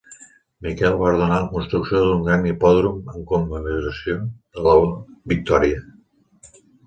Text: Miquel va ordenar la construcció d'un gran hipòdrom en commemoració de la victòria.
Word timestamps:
Miquel 0.67 0.95
va 1.01 1.09
ordenar 1.09 1.35
la 1.43 1.49
construcció 1.51 1.99
d'un 2.05 2.23
gran 2.29 2.47
hipòdrom 2.51 2.97
en 3.13 3.27
commemoració 3.33 4.17
de 4.23 4.65
la 4.69 4.75
victòria. 5.35 5.85